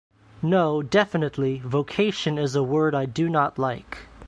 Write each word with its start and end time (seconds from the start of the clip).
No, 0.41 0.81
definitely, 0.81 1.61
vocation 1.63 2.39
is 2.39 2.55
a 2.55 2.63
word 2.63 2.95
I 2.95 3.05
do 3.05 3.29
not 3.29 3.59
like. 3.59 3.99